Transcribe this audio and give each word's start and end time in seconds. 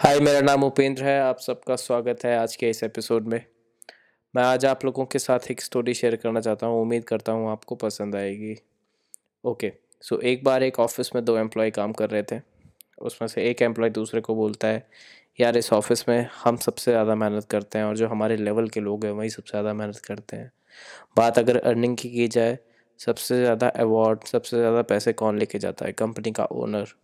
हाय, 0.00 0.18
मेरा 0.20 0.40
नाम 0.40 0.62
उपेंद्र 0.64 1.04
है। 1.04 1.18
आप 1.20 1.38
सबका 1.38 1.76
स्वागत 1.76 2.24
है 2.24 2.36
आज 2.38 2.54
के 2.56 2.68
इस 2.70 2.82
एपिसोड 2.82 3.26
में। 3.28 3.42
मैं 4.34 4.42
आज 4.42 4.64
आप 4.66 4.84
लोगों 4.84 5.04
के 5.04 5.18
साथ 5.18 5.50
एक 5.50 5.60
स्टोरी 5.60 5.94
शेयर 5.94 6.14
करना 6.16 6.40
चाहता 6.40 6.66
हूँ। 6.66 6.80
उम्मीद 6.82 7.04
करता 7.04 7.32
हूँ 7.32 7.50
आपको 7.50 7.74
पसंद 7.74 8.16
आएगी। 8.16 8.54
ओके 9.44 9.72
सो 10.02 10.18
एक 10.20 10.44
बार 10.44 10.62
एक 10.62 10.80
ऑफ़िस 10.80 11.14
में 11.14 11.24
दो 11.24 11.36
एम्प्लॉय 11.38 11.70
काम 11.70 11.92
कर 11.92 12.10
रहे 12.10 12.22
थे। 12.22 12.40
उसमें 12.98 13.28
से 13.28 13.44
एक 13.44 13.62
एम्प्लॉय 13.62 13.90
दूसरे 13.90 14.20
को 14.20 14.34
बोलता 14.34 14.68
है, 14.68 14.86
यार, 15.38 15.56
इस 15.56 15.72
ऑफ़िस 15.72 16.08
में 16.08 16.28
हम 16.44 16.56
सबसे 16.56 16.90
ज़्यादा 16.90 17.14
मेहनत 17.14 17.44
करते 17.44 17.78
हैं 17.78 17.84
और 17.84 17.96
जो 17.96 18.08
हमारे 18.08 18.36
लेवल 18.36 18.68
के 18.68 18.80
लोग 18.80 19.04
हैं, 19.04 19.12
वही 19.12 19.30
सबसे 19.30 19.50
ज़्यादा 19.50 19.74
मेहनत 19.74 19.96
करते 19.96 20.36
हैं। 20.36 20.50
बात 21.16 21.38
अगर 21.38 21.58
अर्निंग 21.58 21.96
की 21.96 22.10
की 22.10 22.28
जाए, 22.28 22.58
सबसे 23.00 23.40
ज़्यादा 23.40 23.68
अवार्ड 23.68 24.24
सबसे 24.24 24.56
ज़्यादा 24.56 24.82
पैसे 24.82 25.12
कौन 25.12 25.38
लेके 25.38 25.58
जाता 25.58 25.86
है? 25.86 25.92
कंपनी 25.92 26.32
का 26.32 26.44
ओनर 26.44 26.94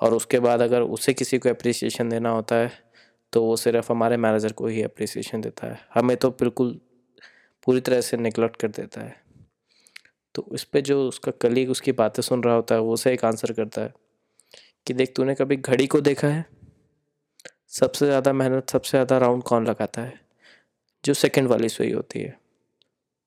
और 0.00 0.14
उसके 0.14 0.38
बाद 0.40 0.60
अगर 0.60 0.82
उसे 0.82 1.14
किसी 1.14 1.38
को 1.38 1.48
अप्रिसिएशन 1.48 2.08
देना 2.08 2.30
होता 2.30 2.56
है 2.56 2.70
तो 3.32 3.42
वो 3.42 3.56
सिर्फ़ 3.56 3.92
हमारे 3.92 4.16
मैनेजर 4.16 4.52
को 4.52 4.66
ही 4.66 4.82
अप्रिसिएशन 4.82 5.40
देता 5.40 5.66
है। 5.66 5.78
हमें 5.94 6.16
तो 6.16 6.30
बिल्कुल 6.30 6.78
पूरी 7.66 7.80
तरह 7.80 8.00
से 8.00 8.16
निगलेक्ट 8.16 8.56
कर 8.56 8.68
देता 8.68 9.00
है। 9.00 9.14
तो 10.34 10.42
उस 10.42 10.64
पर 10.64 10.80
जो 10.80 11.00
उसका 11.08 11.32
कलीग 11.32 11.70
उसकी 11.70 11.92
बातें 11.92 12.22
सुन 12.22 12.42
रहा 12.42 12.54
होता 12.54 12.74
है, 12.74 12.80
वो 12.80 12.92
उसे 12.94 13.12
एक 13.12 13.24
आंसर 13.24 13.52
करता 13.52 13.82
है 13.82 13.92
कि 14.86 14.94
देख, 14.94 15.12
तूने 15.16 15.34
कभी 15.34 15.56
घड़ी 15.56 15.86
को 15.86 16.00
देखा 16.00 16.28
है? 16.28 16.44
सबसे 17.70 18.06
ज़्यादा 18.06 18.32
मेहनत, 18.32 18.70
सबसे 18.70 18.90
ज़्यादा 18.90 19.18
राउंड 19.18 19.42
कौन 19.42 19.66
लगाता 19.66 20.02
है? 20.02 20.20
जो 21.04 21.14
सेकंड 21.14 21.48
वाली 21.48 21.68
सुई 21.68 21.92
होती 21.92 22.20
है। 22.20 22.36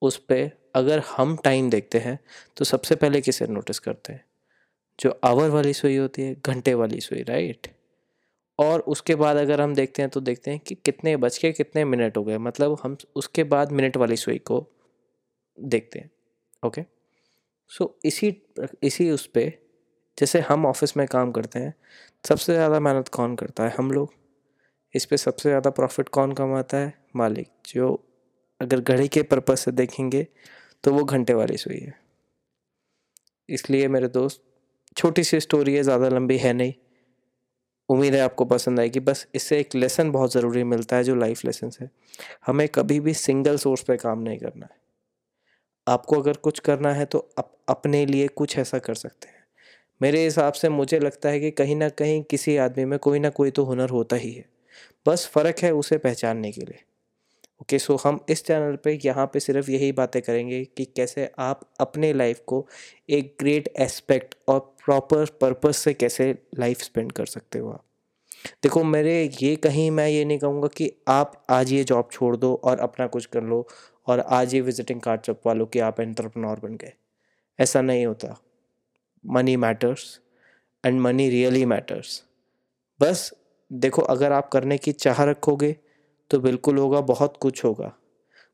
उस 0.01 0.17
पर 0.17 0.49
अगर 0.75 0.99
हम 1.07 1.35
टाइम 1.37 1.69
देखते 1.69 1.99
हैं 1.99 2.17
तो 2.57 2.65
सबसे 2.65 2.95
पहले 2.95 3.21
किसे 3.21 3.47
नोटिस 3.47 3.79
करते 3.79 4.13
हैं? 4.13 4.23
जो 4.99 5.19
आवर 5.23 5.49
वाली 5.49 5.73
सुई 5.73 5.95
होती 5.97 6.21
है, 6.21 6.35
घंटे 6.37 6.73
वाली 6.73 6.99
सुई 7.01 7.21
राइट 7.23 7.67
और 8.59 8.79
उसके 8.87 9.15
बाद 9.15 9.37
अगर 9.37 9.61
हम 9.61 9.73
देखते 9.75 10.01
हैं 10.01 10.09
तो 10.11 10.19
देखते 10.21 10.51
हैं 10.51 10.59
कि 10.59 10.75
कितने 10.75 11.15
बज 11.17 11.37
के 11.37 11.51
कितने 11.53 11.85
मिनट 11.85 12.17
हो 12.17 12.23
गए। 12.23 12.37
मतलब 12.39 12.77
हम 12.83 12.97
उसके 13.15 13.43
बाद 13.45 13.71
मिनट 13.71 13.97
वाली 13.97 14.15
सुई 14.17 14.37
को 14.41 14.65
देखते 15.57 15.99
हैं 15.99 16.09
ओके 16.63 16.83
सो 17.71 17.95
इसी 18.05 18.35
इसी 18.83 19.09
उस 19.11 19.25
पर 19.27 19.51
जैसे 20.17 20.39
हम 20.41 20.65
ऑफ़िस 20.65 20.95
में 20.97 21.05
काम 21.07 21.31
करते 21.31 21.59
हैं, 21.59 21.73
सबसे 22.25 22.53
ज़्यादा 22.53 22.79
मेहनत 22.79 23.07
कौन 23.09 23.35
करता 23.35 23.63
है? 23.63 23.73
हम 23.77 23.91
लोग। 23.91 24.13
इस 24.93 25.05
पर 25.05 25.17
सबसे 25.17 25.49
ज़्यादा 25.49 25.69
प्रॉफिट 25.69 26.09
कौन 26.09 26.33
कमाता 26.33 26.77
है? 26.77 26.93
मालिक, 27.15 27.47
जो 27.67 27.93
अगर 28.61 28.79
घड़ी 28.81 29.07
के 29.07 29.21
पर्पज 29.23 29.57
से 29.57 29.71
देखेंगे 29.73 30.25
तो 30.83 30.93
वो 30.93 31.03
घंटे 31.05 31.33
वाली 31.33 31.57
सुई 31.57 31.77
है। 31.77 31.93
इसलिए 33.49 33.87
मेरे 33.87 34.07
दोस्त 34.09 34.43
छोटी 34.97 35.23
सी 35.23 35.39
स्टोरी 35.39 35.73
है, 35.75 35.83
ज़्यादा 35.83 36.09
लंबी 36.09 36.37
है 36.37 36.53
नहीं। 36.53 36.73
उम्मीद 37.89 38.15
है 38.15 38.21
आपको 38.21 38.45
पसंद 38.45 38.79
आएगी। 38.79 38.99
बस 38.99 39.25
इससे 39.35 39.59
एक 39.59 39.75
लेसन 39.75 40.11
बहुत 40.11 40.33
ज़रूरी 40.33 40.63
मिलता 40.63 40.95
है, 40.95 41.03
जो 41.03 41.15
लाइफ 41.15 41.45
लेसन 41.45 41.71
है। 41.81 41.89
हमें 42.47 42.67
कभी 42.67 42.99
भी 42.99 43.13
सिंगल 43.13 43.57
सोर्स 43.57 43.83
पे 43.83 43.97
काम 43.97 44.19
नहीं 44.19 44.37
करना 44.37 44.65
है। 44.65 44.77
आपको 45.87 46.19
अगर 46.21 46.37
कुछ 46.37 46.59
करना 46.59 46.93
है 46.93 47.05
तो 47.05 47.27
आप 47.39 47.51
अपने 47.69 48.05
लिए 48.05 48.27
कुछ 48.27 48.57
ऐसा 48.57 48.79
कर 48.79 48.95
सकते 48.95 49.27
हैं। 49.27 49.43
मेरे 50.01 50.23
हिसाब 50.23 50.53
से 50.53 50.69
मुझे 50.69 50.99
लगता 50.99 51.29
है 51.29 51.39
कि 51.39 51.51
कहीं 51.51 51.75
ना 51.75 51.89
कहीं 51.89 52.21
किसी 52.23 52.57
आदमी 52.57 52.85
में 52.85 52.97
कोई 52.99 53.19
ना 53.19 53.29
कोई 53.29 53.51
तो 53.51 53.63
हुनर 53.63 53.89
होता 53.89 54.15
ही 54.15 54.31
है। 54.31 54.45
बस 55.05 55.27
फ़र्क 55.27 55.59
है 55.59 55.71
उसे 55.73 55.97
पहचानने 55.97 56.51
के 56.51 56.61
लिए। 56.61 56.83
ओके 57.61 57.79
सो 57.79 57.95
हम 57.95 58.19
इस 58.29 58.43
चैनल 58.45 58.75
पे 58.75 58.99
यहाँ 59.05 59.25
पे 59.33 59.39
सिर्फ़ 59.39 59.69
यही 59.71 59.91
बातें 59.91 60.21
करेंगे 60.21 60.63
कि 60.77 60.85
कैसे 60.85 61.29
आप 61.39 61.61
अपने 61.79 62.11
लाइफ 62.13 62.41
को 62.47 62.65
एक 63.09 63.35
ग्रेट 63.39 63.67
एस्पेक्ट 63.77 64.35
और 64.47 64.59
प्रॉपर 64.85 65.25
पर्पस 65.41 65.77
से 65.77 65.93
कैसे 65.93 66.33
लाइफ 66.59 66.81
स्पेंड 66.81 67.11
कर 67.11 67.25
सकते 67.25 67.59
हो 67.59 67.69
आप। 67.69 67.83
देखो, 68.63 68.83
मेरे 68.83 69.31
ये 69.41 69.55
कहीं 69.55 69.89
मैं 69.91 70.07
ये 70.09 70.23
नहीं 70.25 70.39
कहूँगा 70.39 70.67
कि 70.67 70.91
आप 71.07 71.45
आज 71.49 71.71
ये 71.71 71.83
जॉब 71.83 72.09
छोड़ 72.11 72.35
दो 72.37 72.53
और 72.63 72.79
अपना 72.79 73.07
कुछ 73.07 73.25
कर 73.25 73.43
लो 73.43 73.67
और 74.07 74.19
आज 74.19 74.53
ये 74.55 74.61
विजिटिंग 74.61 75.01
कार्ड 75.01 75.23
छपवा 75.23 75.53
लो 75.53 75.65
कि 75.65 75.79
आप 75.79 75.99
एंटरप्रनोर 75.99 76.59
बन 76.59 76.75
गए। 76.75 76.93
ऐसा 77.59 77.81
नहीं 77.81 78.05
होता। 78.05 78.35
Money 79.25 79.55
matters 79.57 80.19
and 80.83 80.99
money 81.01 81.29
really 81.29 81.65
matters 81.65 82.23
बस 82.99 83.31
देखो, 83.71 84.01
अगर 84.01 84.31
आप 84.31 84.49
करने 84.49 84.77
की 84.77 84.91
चाह 84.91 85.23
रखोगे 85.23 85.75
तो 86.31 86.39
बिल्कुल 86.39 86.77
होगा, 86.77 87.01
बहुत 87.01 87.37
कुछ 87.37 87.63
होगा। 87.65 87.93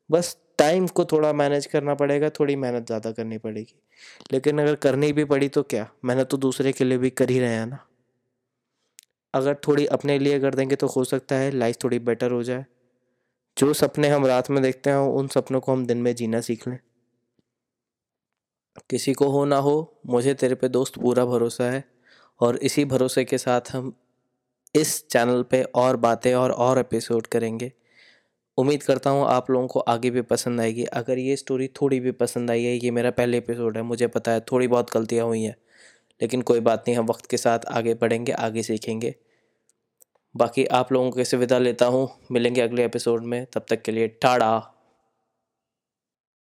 बस 0.09 0.37
टाइम 0.57 0.87
को 0.87 1.05
थोड़ा 1.05 1.33
मैनेज 1.33 1.65
करना 1.65 1.93
पड़ेगा, 1.95 2.29
थोड़ी 2.29 2.55
मेहनत 2.55 2.85
ज़्यादा 2.85 3.11
करनी 3.11 3.37
पड़ेगी। 3.37 3.75
लेकिन 4.33 4.61
अगर 4.61 4.75
करनी 4.75 5.11
भी 5.13 5.25
पड़ी 5.25 5.49
तो 5.49 5.63
क्या? 5.63 5.87
मेहनत 6.05 6.29
तो 6.29 6.37
दूसरे 6.37 6.71
के 6.71 6.83
लिए 6.83 6.97
भी 6.97 7.09
कर 7.09 7.29
ही 7.29 7.39
रहे 7.39 7.55
हैं 7.55 7.65
ना। 7.65 7.85
अगर 9.33 9.55
थोड़ी 9.67 9.85
अपने 9.85 10.17
लिए 10.19 10.39
कर 10.39 10.55
देंगे 10.55 10.75
तो 10.75 10.87
हो 10.87 11.03
सकता 11.03 11.35
है 11.35 11.51
लाइफ 11.51 11.77
थोड़ी 11.83 11.99
बेटर 11.99 12.31
हो 12.31 12.43
जाए। 12.43 12.65
जो 13.57 13.73
सपने 13.73 14.07
हम 14.09 14.25
रात 14.25 14.49
में 14.49 14.61
देखते 14.63 14.89
हैं, 14.89 14.97
उन 14.97 15.27
सपनों 15.27 15.59
को 15.59 15.71
हम 15.71 15.85
दिन 15.85 15.97
में 15.97 16.15
जीना 16.15 16.41
सीख 16.41 16.67
लें। 16.67 16.79
किसी 18.89 19.13
को 19.13 19.27
हो 19.29 19.43
ना 19.45 19.57
हो, 19.57 20.01
मुझे 20.07 20.33
तेरे 20.33 20.55
पे 20.55 20.67
दोस्त 20.69 20.99
पूरा 20.99 21.25
भरोसा 21.25 21.63
है। 21.63 21.83
और 22.41 22.57
इसी 22.57 22.85
भरोसे 22.85 23.23
के 23.25 23.37
साथ 23.37 23.61
हम 23.71 23.93
इस 24.75 25.07
चैनल 25.07 25.43
पे 25.43 25.63
और 25.63 25.97
बातें 25.97 26.33
और 26.33 26.51
और 26.51 26.79
एपिसोड 26.79 27.27
करेंगे। 27.27 27.71
उम्मीद 28.57 28.83
करता 28.83 29.09
हूँ 29.09 29.25
आप 29.25 29.49
लोगों 29.51 29.67
को 29.67 29.79
आगे 29.79 30.09
भी 30.09 30.21
पसंद 30.21 30.61
आएगी। 30.61 30.83
अगर 30.83 31.17
ये 31.17 31.35
स्टोरी 31.35 31.67
थोड़ी 31.67 31.99
भी 31.99 32.11
पसंद 32.11 32.51
आई 32.51 32.63
है, 32.63 32.75
ये 32.75 32.91
मेरा 32.91 33.11
पहले 33.11 33.37
एपिसोड 33.37 33.77
है, 33.77 33.83
मुझे 33.83 34.07
पता 34.07 34.31
है 34.31 34.39
थोड़ी 34.39 34.67
बहुत 34.67 34.93
गलतियाँ 34.93 35.25
हुई 35.25 35.43
हैं, 35.43 35.55
लेकिन 36.21 36.41
कोई 36.41 36.59
बात 36.59 36.83
नहीं, 36.87 36.97
हम 36.97 37.05
वक्त 37.05 37.25
के 37.25 37.37
साथ 37.37 37.59
आगे 37.65 37.93
बढ़ेंगे, 37.93 38.31
आगे 38.31 38.63
सीखेंगे। 38.63 39.15
बाकी 40.35 40.65
आप 40.65 40.91
लोगों 40.91 41.11
के 41.11 41.25
से 41.25 41.37
विदा 41.37 41.57
लेता 41.57 41.85
हूँ। 41.85 42.09
मिलेंगे 42.31 42.61
अगले 42.61 42.85
एपिसोड 42.85 43.23
में, 43.23 43.45
तब 43.45 43.65
तक 43.69 43.81
के 43.81 43.91
लिए 43.91 44.07
टाड़ा। 44.07 44.74